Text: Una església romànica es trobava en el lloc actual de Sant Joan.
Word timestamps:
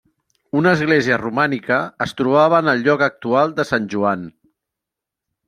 Una 0.59 0.69
església 0.77 1.19
romànica 1.21 1.77
es 2.07 2.15
trobava 2.21 2.63
en 2.65 2.73
el 2.73 2.83
lloc 2.89 3.05
actual 3.09 3.55
de 3.61 3.67
Sant 3.75 3.87
Joan. 3.97 4.27